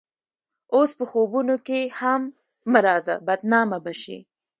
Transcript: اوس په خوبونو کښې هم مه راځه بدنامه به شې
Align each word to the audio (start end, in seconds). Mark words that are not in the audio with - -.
اوس 0.75 0.91
په 0.99 1.05
خوبونو 1.11 1.53
کښې 1.67 1.81
هم 1.99 2.21
مه 2.71 2.79
راځه 2.87 3.15
بدنامه 3.27 3.77
به 3.83 3.93
شې 4.01 4.17